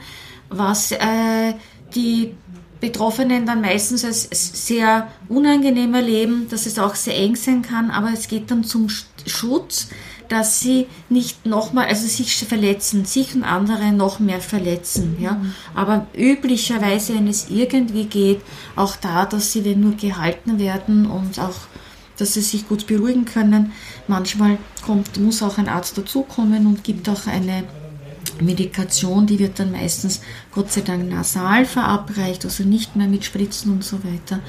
[0.49, 1.53] was äh,
[1.95, 2.35] die
[2.79, 8.11] Betroffenen dann meistens als sehr unangenehm erleben, dass es auch sehr eng sein kann, aber
[8.11, 9.87] es geht dann zum Schutz
[10.33, 15.15] dass sie nicht nochmal, also sich verletzen, sich und andere noch mehr verletzen.
[15.19, 15.33] Ja?
[15.33, 15.53] Mhm.
[15.75, 18.41] Aber üblicherweise, wenn es irgendwie geht,
[18.75, 21.55] auch da, dass sie wenn nur gehalten werden und auch,
[22.17, 23.71] dass sie sich gut beruhigen können.
[24.07, 27.63] Manchmal kommt, muss auch ein Arzt dazukommen und gibt auch eine
[28.41, 33.71] Medikation, die wird dann meistens Gott sei Dank nasal verabreicht, also nicht mehr mit Spritzen
[33.71, 34.39] und so weiter.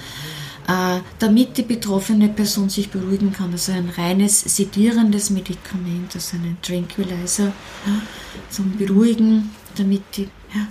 [0.67, 3.53] Äh, damit die betroffene Person sich beruhigen kann.
[3.53, 7.53] Also ein reines sedierendes Medikament, also ein Tranquilizer
[8.49, 10.29] zum Beruhigen, damit die,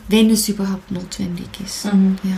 [0.08, 1.86] wenn es überhaupt notwendig ist.
[1.86, 2.18] Mhm.
[2.24, 2.38] Ja.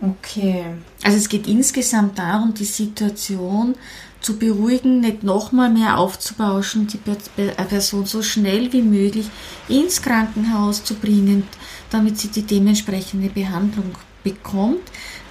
[0.00, 0.66] Okay.
[1.02, 3.74] Also es geht insgesamt darum, die Situation
[4.20, 9.28] zu beruhigen, nicht nochmal mehr aufzubauschen, die Person so schnell wie möglich
[9.68, 11.44] ins Krankenhaus zu bringen,
[11.90, 13.92] damit sie die dementsprechende Behandlung
[14.26, 14.82] bekommt,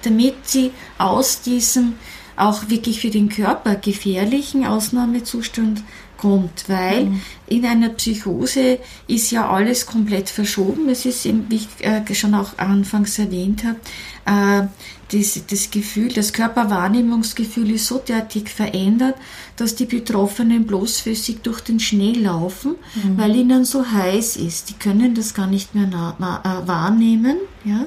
[0.02, 1.94] damit sie aus diesem
[2.36, 5.82] auch wirklich für den Körper gefährlichen Ausnahmezustand
[6.16, 7.20] kommt, weil mhm.
[7.46, 10.88] in einer Psychose ist ja alles komplett verschoben.
[10.88, 13.78] Es ist, eben, wie ich äh, schon auch anfangs erwähnt habe,
[14.24, 14.66] äh,
[15.12, 19.14] das, das Gefühl, das Körperwahrnehmungsgefühl ist so derartig verändert,
[19.56, 23.18] dass die Betroffenen bloßfüßig durch den Schnee laufen, mhm.
[23.18, 24.70] weil ihnen so heiß ist.
[24.70, 27.36] Die können das gar nicht mehr äh, wahrnehmen.
[27.64, 27.86] Ja?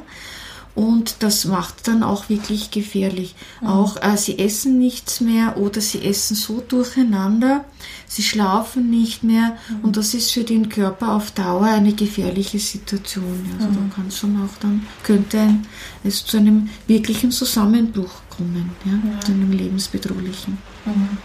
[0.80, 3.36] Und das macht dann auch wirklich gefährlich.
[3.60, 3.68] Mhm.
[3.68, 7.66] Auch äh, sie essen nichts mehr oder sie essen so durcheinander,
[8.08, 9.84] sie schlafen nicht mehr mhm.
[9.84, 13.46] und das ist für den Körper auf Dauer eine gefährliche Situation.
[13.58, 13.90] Also mhm.
[13.90, 15.68] da kann schon auch dann, könnte ein,
[16.06, 19.20] es zu einem wirklichen Zusammenbruch kommen, ja, ja.
[19.20, 20.58] zu einem lebensbedrohlichen.
[20.86, 21.18] Mhm.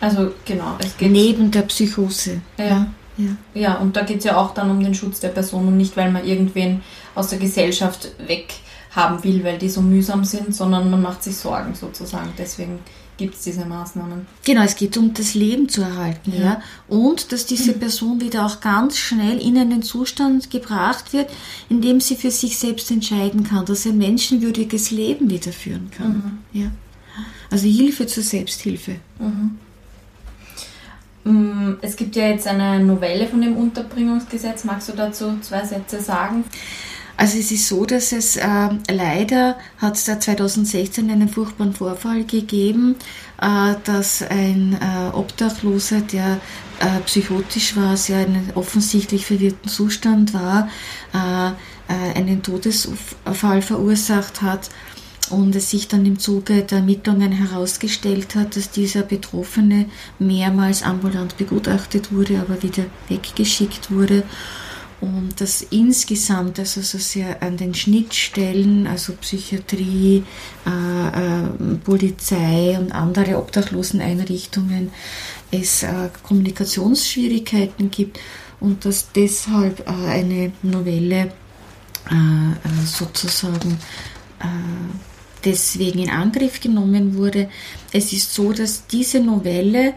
[0.00, 1.12] Also genau, es geht.
[1.12, 2.40] Neben der Psychose.
[2.58, 2.66] Ja.
[2.66, 2.86] ja.
[3.16, 3.30] Ja.
[3.54, 5.96] ja, und da geht es ja auch dann um den Schutz der Person und nicht,
[5.96, 6.82] weil man irgendwen
[7.16, 8.54] aus der Gesellschaft weg
[8.90, 12.32] haben will, weil die so mühsam sind, sondern man macht sich Sorgen sozusagen.
[12.38, 12.80] Deswegen
[13.18, 14.26] gibt es diese Maßnahmen.
[14.44, 16.44] Genau, es geht um das Leben zu erhalten, ja.
[16.44, 16.62] ja.
[16.88, 21.28] Und dass diese Person wieder auch ganz schnell in einen Zustand gebracht wird,
[21.68, 25.90] in dem sie für sich selbst entscheiden kann, dass sie ein menschenwürdiges Leben wieder führen
[25.90, 26.40] kann.
[26.52, 26.60] Mhm.
[26.60, 26.70] Ja.
[27.50, 28.96] Also Hilfe zur Selbsthilfe.
[29.18, 29.58] Mhm.
[31.24, 34.64] Mm, es gibt ja jetzt eine Novelle von dem Unterbringungsgesetz.
[34.64, 36.44] Magst du dazu zwei Sätze sagen?
[37.18, 42.22] Also es ist so, dass es äh, leider hat es da 2016 einen furchtbaren Vorfall
[42.22, 42.94] gegeben,
[43.42, 46.40] äh, dass ein äh, Obdachloser, der
[46.78, 50.68] äh, psychotisch war, sehr einen offensichtlich verwirrten Zustand war,
[51.12, 51.48] äh,
[51.92, 54.70] äh, einen Todesfall verursacht hat
[55.28, 59.86] und es sich dann im Zuge der Ermittlungen herausgestellt hat, dass dieser Betroffene
[60.20, 64.22] mehrmals ambulant begutachtet wurde, aber wieder weggeschickt wurde
[65.00, 70.24] und das insgesamt, also so sehr an den Schnittstellen, also Psychiatrie,
[70.66, 74.90] äh, äh, Polizei und andere Obdachloseneinrichtungen,
[75.52, 78.18] es äh, Kommunikationsschwierigkeiten gibt
[78.60, 81.32] und dass deshalb äh, eine Novelle
[82.10, 83.78] äh, äh, sozusagen
[85.44, 87.50] deswegen in Angriff genommen wurde.
[87.92, 89.94] Es ist so, dass diese Novelle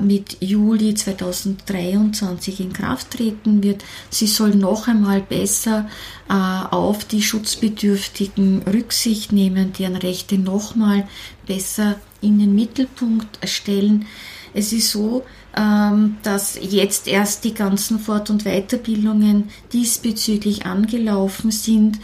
[0.00, 3.84] mit Juli 2023 in Kraft treten wird.
[4.10, 5.88] Sie soll noch einmal besser
[6.28, 11.08] äh, auf die Schutzbedürftigen Rücksicht nehmen, deren Rechte noch mal
[11.46, 14.06] besser in den Mittelpunkt stellen.
[14.54, 15.24] Es ist so,
[15.56, 21.98] ähm, dass jetzt erst die ganzen Fort- und Weiterbildungen diesbezüglich angelaufen sind.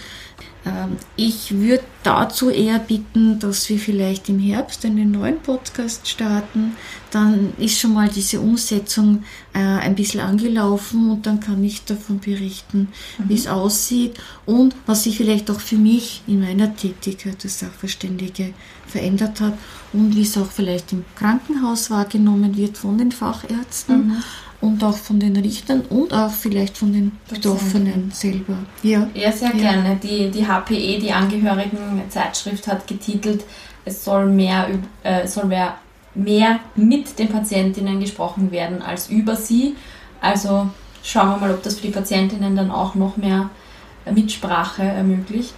[0.68, 6.76] Ähm, ich würde dazu eher bitten, dass wir vielleicht im Herbst einen neuen Podcast starten.
[7.10, 12.20] Dann ist schon mal diese Umsetzung äh, ein bisschen angelaufen und dann kann ich davon
[12.20, 13.28] berichten, mhm.
[13.28, 18.54] wie es aussieht und was sich vielleicht auch für mich in meiner Tätigkeit als Sachverständige
[18.86, 19.54] verändert hat
[19.92, 24.08] und wie es auch vielleicht im Krankenhaus wahrgenommen wird von den Fachärzten.
[24.08, 24.22] Mhm
[24.60, 28.56] und auch von den Richtern und auch vielleicht von den Betroffenen selber.
[28.82, 29.72] Ja, ja sehr ja.
[29.72, 29.96] gerne.
[30.02, 33.44] Die, die HPE, die Angehörigen-Zeitschrift, hat getitelt,
[33.84, 34.68] es soll mehr,
[35.04, 35.76] äh, soll mehr,
[36.14, 39.76] mehr mit den Patientinnen gesprochen werden als über sie.
[40.20, 40.68] Also
[41.04, 43.50] schauen wir mal, ob das für die Patientinnen dann auch noch mehr
[44.10, 45.54] Mitsprache ermöglicht.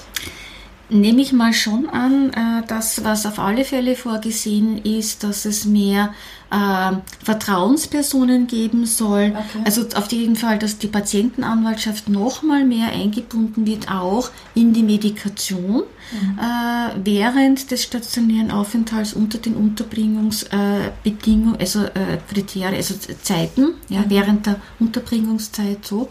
[0.91, 5.65] Nehme ich mal schon an, äh, dass was auf alle Fälle vorgesehen ist, dass es
[5.65, 6.13] mehr
[6.51, 9.35] äh, Vertrauenspersonen geben soll.
[9.37, 9.63] Okay.
[9.65, 14.83] Also auf jeden Fall, dass die Patientenanwaltschaft noch mal mehr eingebunden wird, auch in die
[14.83, 16.39] Medikation mhm.
[16.39, 24.07] äh, während des stationären Aufenthalts unter den Unterbringungsbedingungen, also äh, Kriterien, also Zeiten, ja, mhm.
[24.09, 26.09] während der Unterbringungszeit so.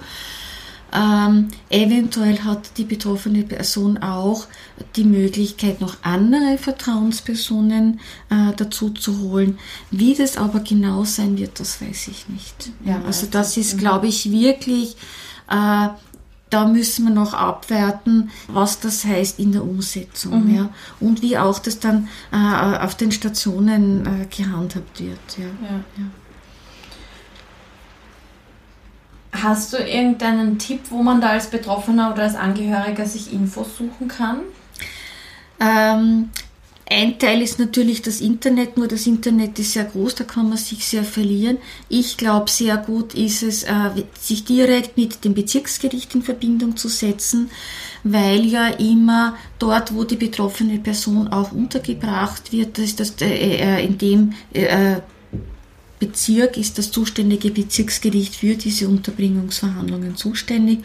[0.93, 4.47] Ähm, eventuell hat die betroffene Person auch
[4.95, 7.99] die Möglichkeit, noch andere Vertrauenspersonen
[8.29, 9.59] äh, dazu zu holen.
[9.91, 12.71] Wie das aber genau sein wird, das weiß ich nicht.
[12.85, 14.95] Ja, also das ist, glaube ich, wirklich,
[15.49, 15.89] äh,
[16.49, 20.45] da müssen wir noch abwerten, was das heißt in der Umsetzung.
[20.47, 20.55] Mhm.
[20.55, 25.19] Ja, und wie auch das dann äh, auf den Stationen äh, gehandhabt wird.
[25.37, 25.45] Ja.
[25.45, 25.75] ja.
[25.97, 26.05] ja.
[29.31, 34.07] Hast du irgendeinen Tipp, wo man da als Betroffener oder als Angehöriger sich Infos suchen
[34.07, 34.39] kann?
[35.59, 36.29] Ähm,
[36.91, 40.57] ein Teil ist natürlich das Internet, nur das Internet ist sehr groß, da kann man
[40.57, 41.59] sich sehr verlieren.
[41.87, 46.87] Ich glaube, sehr gut ist es, äh, sich direkt mit dem Bezirksgericht in Verbindung zu
[46.87, 47.51] setzen,
[48.03, 53.27] weil ja immer dort, wo die betroffene Person auch untergebracht wird, das ist das, äh,
[53.27, 54.95] äh in dem äh,
[55.99, 60.79] Bezirk ist das zuständige Bezirksgericht für diese Unterbringungsverhandlungen zuständig.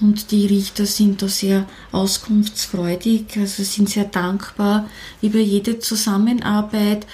[0.00, 4.88] Und die Richter sind da sehr auskunftsfreudig, also sind sehr dankbar
[5.22, 7.06] über jede Zusammenarbeit,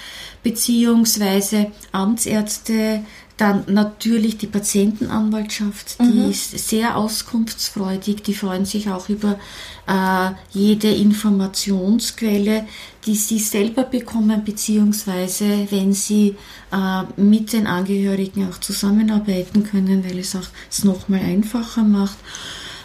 [0.43, 3.05] beziehungsweise Amtsärzte,
[3.37, 6.31] Dann natürlich die Patientenanwaltschaft, die mhm.
[6.31, 9.41] ist sehr auskunftsfreudig, die freuen sich auch über
[9.89, 12.65] äh, jede Informationsquelle,
[13.07, 16.37] die sie selber bekommen, beziehungsweise wenn sie
[16.71, 22.19] äh, mit den Angehörigen auch zusammenarbeiten können, weil es auch es nochmal einfacher macht.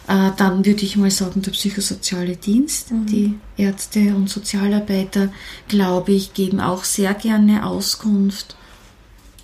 [0.07, 3.05] Äh, dann würde ich mal sagen, der psychosoziale Dienst, mhm.
[3.05, 5.31] die Ärzte und Sozialarbeiter,
[5.67, 8.55] glaube ich, geben auch sehr gerne Auskunft.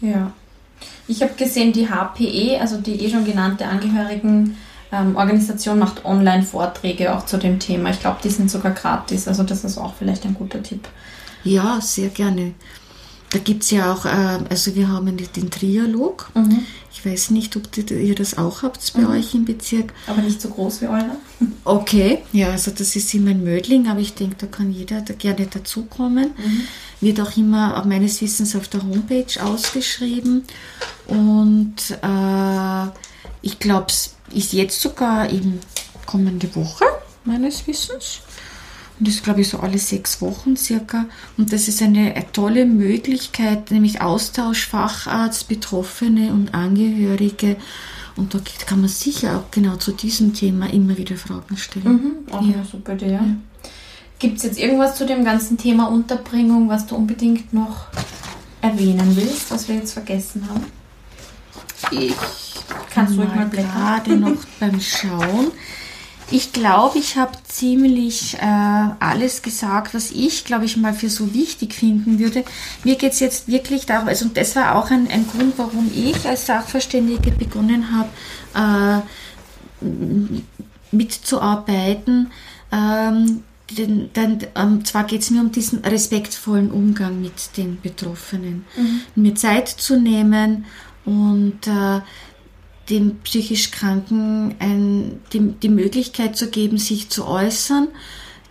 [0.01, 0.33] Ja.
[1.07, 7.25] Ich habe gesehen, die HPE, also die eh schon genannte Angehörigenorganisation, ähm, macht Online-Vorträge auch
[7.25, 7.91] zu dem Thema.
[7.91, 10.87] Ich glaube, die sind sogar gratis, also das ist auch vielleicht ein guter Tipp.
[11.43, 12.55] Ja, sehr gerne.
[13.31, 16.29] Da gibt es ja auch, äh, also wir haben den Trialog.
[16.33, 16.61] Mhm.
[16.93, 19.09] Ich weiß nicht, ob ihr das auch habt bei mhm.
[19.09, 19.93] euch im Bezirk.
[20.07, 21.17] Aber nicht so groß wie eure.
[21.65, 25.13] Okay, ja, also das ist immer ein Mödling, aber ich denke, da kann jeder da
[25.13, 26.31] gerne dazukommen.
[26.37, 26.61] Mhm.
[27.01, 30.43] Wird auch immer meines Wissens auf der Homepage ausgeschrieben.
[31.07, 32.87] Und äh,
[33.41, 35.59] ich glaube, es ist jetzt sogar in
[36.05, 36.85] kommende Woche,
[37.25, 38.21] meines Wissens.
[38.99, 41.05] Und das glaube ich so alle sechs Wochen circa.
[41.37, 47.57] Und das ist eine, tolle Möglichkeit, nämlich Austausch, Facharzt, Betroffene und Angehörige.
[48.15, 51.85] Und da kann man sicher auch genau zu diesem Thema immer wieder Fragen stellen.
[52.27, 52.53] Mhm, auch ja.
[52.55, 53.11] eine super Idee.
[53.11, 53.25] Ja.
[54.19, 57.87] Gibt es jetzt irgendwas zu dem ganzen Thema Unterbringung, was du unbedingt noch
[58.61, 60.71] erwähnen willst, was wir jetzt vergessen haben?
[61.91, 62.15] Ich
[62.91, 65.51] kann mal gerade noch beim Schauen.
[66.31, 71.35] Ich glaube, ich habe ziemlich äh, alles gesagt, was ich, glaube ich, mal für so
[71.35, 72.43] wichtig finden würde.
[72.83, 76.27] Mir geht es jetzt wirklich darum, also das war auch ein, ein Grund, warum ich
[76.27, 79.03] als Sachverständige begonnen habe,
[79.83, 79.85] äh,
[80.91, 82.31] mitzuarbeiten.
[82.71, 88.65] Ähm, denn, denn ähm, zwar geht es mir um diesen respektvollen Umgang mit den Betroffenen,
[88.77, 89.01] mhm.
[89.15, 90.65] mir Zeit zu nehmen
[91.05, 92.01] und äh,
[92.89, 97.87] den psychisch Kranken ein, die, die Möglichkeit zu geben, sich zu äußern,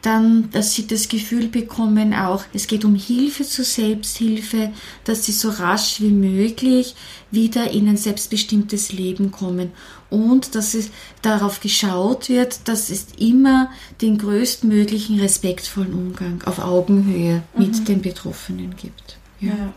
[0.05, 4.71] dann, dass sie das Gefühl bekommen, auch es geht um Hilfe zur Selbsthilfe,
[5.05, 6.95] dass sie so rasch wie möglich
[7.31, 9.73] wieder in ein selbstbestimmtes Leben kommen
[10.11, 10.91] und dass es
[11.23, 13.71] darauf geschaut wird, dass es immer
[14.03, 17.63] den größtmöglichen respektvollen Umgang auf Augenhöhe mhm.
[17.63, 19.19] mit den Betroffenen gibt.
[19.41, 19.49] Ja.
[19.49, 19.73] ja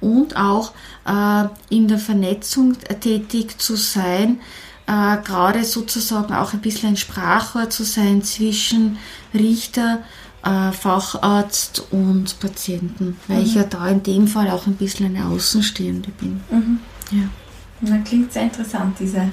[0.00, 0.72] und auch
[1.06, 4.40] äh, in der Vernetzung tätig zu sein,
[4.90, 8.98] äh, gerade sozusagen auch ein bisschen ein Sprachrohr zu sein zwischen
[9.32, 10.02] Richter,
[10.42, 13.44] äh, Facharzt und Patienten, weil mhm.
[13.44, 16.40] ich ja da in dem Fall auch ein bisschen eine Außenstehende bin.
[16.50, 16.80] Mhm.
[17.12, 17.28] Ja.
[17.82, 19.30] Na, klingt sehr interessant, diese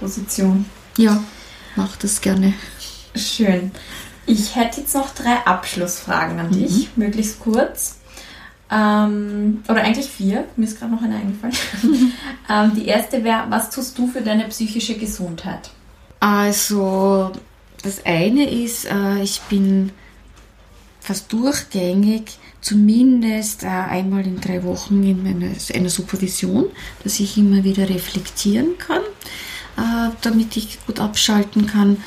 [0.00, 0.64] Position.
[0.96, 1.22] Ja,
[1.76, 2.54] mach das gerne.
[3.14, 3.70] Schön.
[4.26, 7.04] Ich hätte jetzt noch drei Abschlussfragen an dich, mhm.
[7.04, 7.97] möglichst kurz.
[8.70, 11.56] Ähm, oder eigentlich vier, mir ist gerade noch eine eingefallen.
[12.50, 15.70] ähm, die erste wäre, was tust du für deine psychische Gesundheit?
[16.20, 17.32] Also,
[17.82, 19.92] das eine ist, äh, ich bin
[21.00, 26.66] fast durchgängig, zumindest äh, einmal in drei Wochen in meiner, einer Supervision,
[27.02, 29.02] dass ich immer wieder reflektieren kann,
[29.78, 31.98] äh, damit ich gut abschalten kann.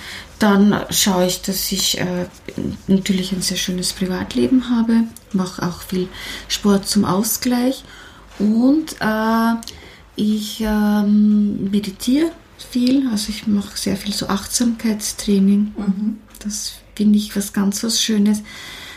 [0.41, 2.25] Dann schaue ich, dass ich äh,
[2.87, 6.07] natürlich ein sehr schönes Privatleben habe, mache auch viel
[6.47, 7.83] Sport zum Ausgleich
[8.39, 9.53] und äh,
[10.15, 15.73] ich ähm, meditiere viel, also ich mache sehr viel so Achtsamkeitstraining.
[15.77, 16.17] Mhm.
[16.39, 18.41] Das finde ich was ganz was Schönes.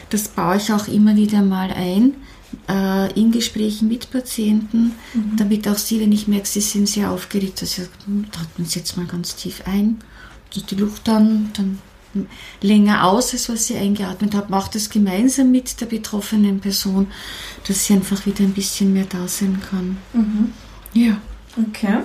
[0.09, 2.15] Das baue ich auch immer wieder mal ein
[2.71, 5.37] äh, in Gesprächen mit Patienten, mhm.
[5.37, 8.79] damit auch sie, wenn ich merke, sie sind sehr aufgeregt, dass sie sagen, atmen Sie
[8.79, 9.99] jetzt mal ganz tief ein
[10.63, 11.79] die Luft dann, dann
[12.61, 17.09] länger aus, als was sie eingeatmet hat, macht es gemeinsam mit der betroffenen Person,
[17.67, 19.97] dass sie einfach wieder ein bisschen mehr da sein kann.
[20.13, 20.53] Mhm.
[20.93, 21.17] Ja.
[21.69, 21.99] Okay.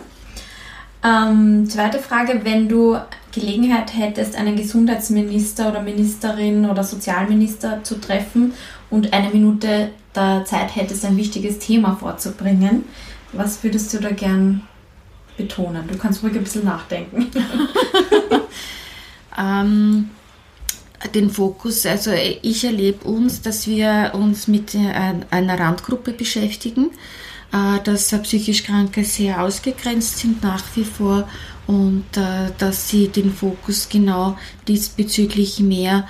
[1.04, 2.98] Ähm, zweite Frage, wenn du
[3.32, 8.54] Gelegenheit hättest, einen Gesundheitsminister oder Ministerin oder Sozialminister zu treffen
[8.90, 12.84] und eine Minute der Zeit hättest, ein wichtiges Thema vorzubringen,
[13.32, 14.62] was würdest du da gern
[15.40, 15.88] betonen?
[15.88, 17.28] Du kannst ruhig ein bisschen nachdenken.
[19.38, 20.10] ähm,
[21.16, 26.92] den Fokus, also ich erlebe uns, dass wir uns mit äh, einer Randgruppe beschäftigen,
[27.54, 31.28] äh, dass psychisch Kranke sehr ausgegrenzt sind nach wie vor
[31.68, 34.38] und äh, dass sie den Fokus genau
[34.68, 36.08] diesbezüglich mehr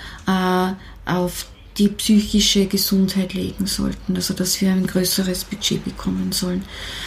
[1.06, 1.46] auf
[1.78, 6.64] die psychische Gesundheit legen sollten, also dass wir ein größeres Budget bekommen sollen.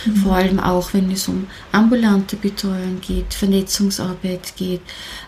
[0.07, 0.17] Mhm.
[0.17, 4.81] Vor allem auch, wenn es um ambulante Betreuung geht, Vernetzungsarbeit geht,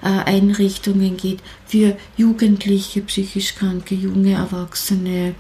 [0.03, 5.35] äh, Einrichtungen geht für Jugendliche, psychisch kranke, junge Erwachsene,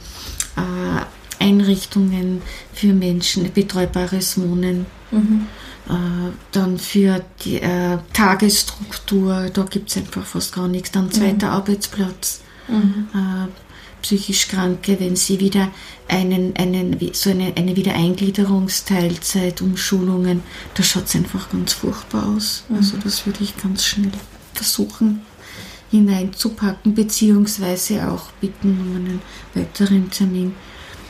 [0.57, 2.43] äh, Einrichtungen
[2.73, 4.87] für Menschen, betreubares Wohnen.
[5.11, 5.47] Mhm.
[5.89, 7.61] Äh, dann für die
[8.13, 10.91] Tagesstruktur, da gibt es einfach fast gar nichts.
[10.91, 11.53] Dann zweiter mhm.
[11.53, 12.41] Arbeitsplatz.
[12.69, 13.09] Mhm.
[14.05, 15.71] Psychisch Kranke, wenn sie wieder
[16.09, 20.43] einen, einen, so eine, eine Wiedereingliederungsteilzeit, Umschulungen,
[20.75, 22.65] da schaut es einfach ganz furchtbar aus.
[22.69, 22.77] Mhm.
[22.77, 24.13] Also das würde ich ganz schnell
[24.53, 25.23] versuchen
[25.91, 29.23] hineinzupacken, beziehungsweise auch bitten um einen
[29.55, 30.55] weiteren Termin,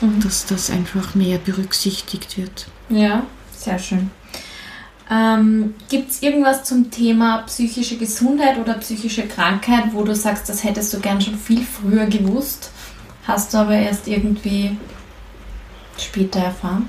[0.00, 0.20] mhm.
[0.20, 2.68] dass das einfach mehr berücksichtigt wird.
[2.90, 3.26] Ja,
[3.56, 4.10] sehr schön.
[5.10, 10.62] Ähm, Gibt es irgendwas zum Thema psychische Gesundheit oder psychische Krankheit, wo du sagst, das
[10.62, 12.70] hättest du gern schon viel früher gewusst,
[13.26, 14.76] hast du aber erst irgendwie
[15.98, 16.88] später erfahren?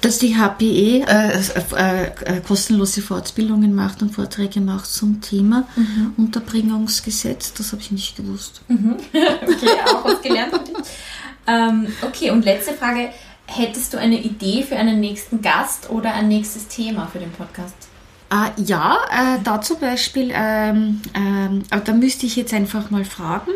[0.00, 1.40] Dass die HPE äh,
[1.74, 6.14] äh, äh, kostenlose Fortbildungen macht und Vorträge macht zum Thema mhm.
[6.16, 8.62] Unterbringungsgesetz, das habe ich nicht gewusst.
[8.68, 8.96] Mhm.
[9.12, 10.60] okay, auch was gelernt.
[11.46, 13.10] ähm, okay, und letzte Frage
[13.48, 17.88] Hättest du eine Idee für einen nächsten Gast oder ein nächstes Thema für den Podcast?
[18.28, 23.52] Ah, ja, äh, da zum Beispiel, ähm, ähm, da müsste ich jetzt einfach mal fragen,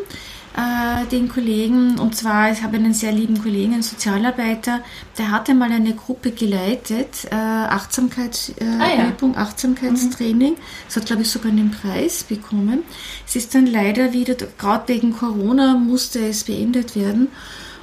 [0.56, 1.98] äh, den Kollegen.
[1.98, 4.80] Und zwar, ich habe einen sehr lieben Kollegen, einen Sozialarbeiter,
[5.18, 9.42] der hatte mal eine Gruppe geleitet, äh, Achtsamkeitsübung, äh, ah, ja.
[9.42, 10.52] Achtsamkeitstraining.
[10.52, 10.58] Mhm.
[10.86, 12.84] Das hat, glaube ich, sogar einen Preis bekommen.
[13.26, 17.28] Es ist dann leider wieder, gerade wegen Corona musste es beendet werden.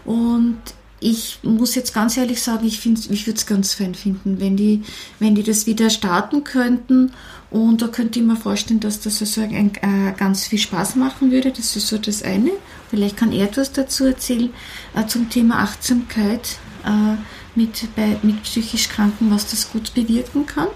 [0.05, 0.57] Und
[0.99, 4.81] ich muss jetzt ganz ehrlich sagen, ich, ich würde es ganz fein finden, wenn die,
[5.19, 7.11] wenn die das wieder starten könnten.
[7.49, 11.31] Und da könnte ich mir vorstellen, dass das also ein, äh, ganz viel Spaß machen
[11.31, 11.51] würde.
[11.51, 12.51] Das ist so das eine.
[12.89, 14.49] Vielleicht kann er etwas dazu erzählen
[14.95, 17.17] äh, zum Thema Achtsamkeit äh,
[17.55, 20.67] mit, bei, mit psychisch Kranken, was das gut bewirken kann.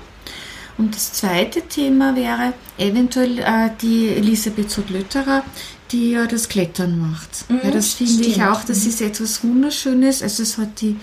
[0.77, 5.43] Und das zweite Thema wäre eventuell äh, die Elisabeth Zodlötterer,
[5.91, 7.49] die ja das Klettern macht.
[7.49, 10.21] Mhm, ja, das finde ich auch, das ist etwas Wunderschönes.
[10.23, 10.95] Also es hat die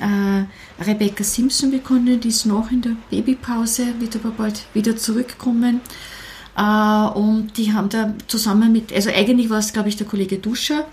[0.00, 5.80] äh, Rebecca Simpson begonnen, die ist noch in der Babypause, wird aber bald wieder zurückkommen.
[6.56, 10.38] Äh, und die haben da zusammen mit, also eigentlich war es, glaube ich, der Kollege
[10.38, 10.86] Duscher,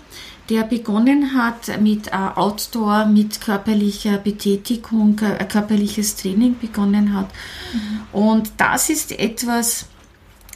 [0.48, 7.28] der begonnen hat mit äh, Outdoor, mit körperlicher Betätigung, äh, körperliches Training begonnen hat.
[7.72, 8.00] Mhm.
[8.20, 9.86] Und das ist etwas,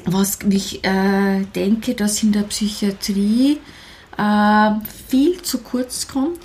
[0.04, 3.60] was ich äh, denke, dass in der Psychiatrie
[4.16, 4.70] äh,
[5.08, 6.40] viel zu kurz kommt.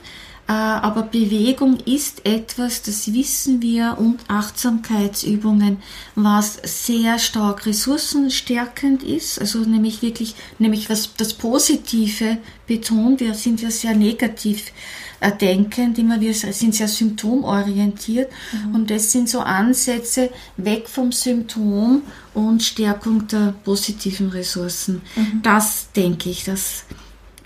[0.50, 5.78] Äh, aber Bewegung ist etwas, das wissen wir, und Achtsamkeitsübungen,
[6.16, 13.62] was sehr stark ressourcenstärkend ist, also nämlich wirklich, nämlich was das Positive betont, wir sind
[13.62, 14.72] ja sehr negativ
[15.20, 18.74] äh, denkend, immer wir sind sehr symptomorientiert mhm.
[18.74, 22.02] und das sind so Ansätze weg vom Symptom
[22.34, 25.04] und Stärkung der positiven Ressourcen.
[25.16, 25.41] Mhm.
[25.43, 26.86] Das denke ich, dass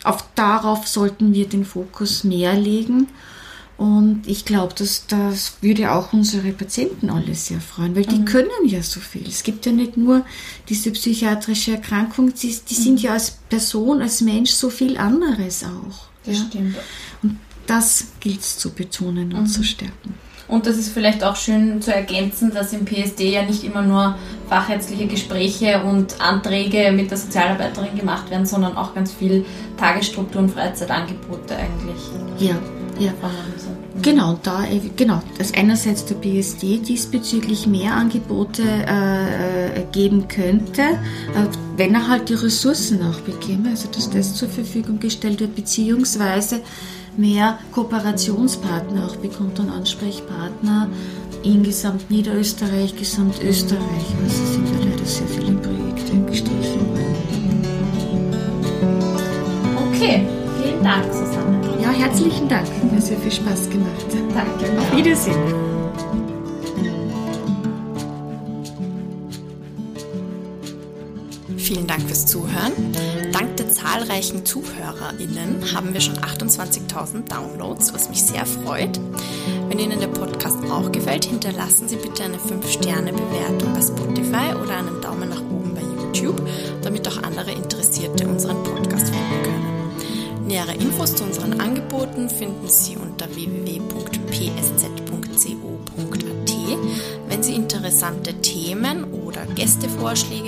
[0.04, 3.08] auf darauf sollten wir den Fokus mehr legen.
[3.76, 8.26] Und ich glaube, dass das würde auch unsere Patienten alle sehr freuen, weil die mhm.
[8.26, 9.28] können ja so viel.
[9.28, 10.26] Es gibt ja nicht nur
[10.70, 12.84] diese psychiatrische Erkrankung, die, die mhm.
[12.84, 16.08] sind ja als Person, als Mensch so viel anderes auch.
[16.24, 16.46] Das ja?
[16.46, 16.76] stimmt.
[17.24, 19.48] Und das gilt es zu betonen und mhm.
[19.48, 20.14] zu stärken.
[20.54, 24.20] Und das ist vielleicht auch schön zu ergänzen, dass im PSD ja nicht immer nur
[24.48, 29.48] fachärztliche Gespräche und Anträge mit der Sozialarbeiterin gemacht werden, sondern auch ganz viel
[29.78, 32.04] Tagesstruktur und Freizeitangebote eigentlich.
[32.38, 32.56] Ja,
[33.00, 33.12] ja.
[34.04, 34.64] Genau, da,
[34.96, 41.48] genau, dass einerseits der BSD diesbezüglich mehr Angebote äh, äh, geben könnte, äh,
[41.78, 46.62] wenn er halt die Ressourcen auch bekäme, also dass das zur Verfügung gestellt wird, beziehungsweise
[47.18, 50.90] mehr Kooperationspartner auch bekommt und Ansprechpartner
[51.44, 54.06] in Gesamt Niederösterreich, Gesamt Österreich.
[54.24, 57.64] Also sind ja leider sehr viele Projekte gestrichen worden.
[59.92, 60.26] Okay,
[60.62, 61.60] vielen Dank, Susanne.
[61.82, 62.68] Ja, herzlichen Dank.
[62.68, 64.06] Hat mir sehr viel Spaß gemacht.
[64.34, 64.80] Danke.
[64.80, 65.64] Auf Wiedersehen.
[71.58, 72.74] Vielen Dank fürs Zuhören.
[73.32, 73.53] Dank der
[73.94, 79.00] zahlreichen ZuhörerInnen haben wir schon 28.000 Downloads, was mich sehr freut.
[79.70, 85.00] Wenn Ihnen der Podcast auch gefällt, hinterlassen Sie bitte eine 5-Sterne-Bewertung bei Spotify oder einen
[85.02, 86.42] Daumen nach oben bei YouTube,
[86.82, 90.48] damit auch andere Interessierte unseren Podcast finden können.
[90.48, 93.94] Nähere Infos zu unseren Angeboten finden Sie unter www.psz.co.at.
[97.30, 100.43] Wenn Sie interessante Themen oder Gästevorschläge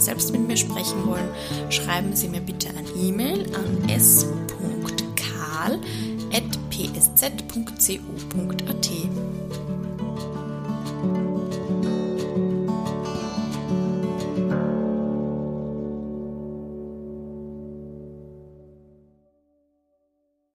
[0.00, 1.28] oder selbst mit mir sprechen wollen,
[1.70, 4.30] schreiben Sie mir bitte ein E-Mail an s.karl.psz.co.at.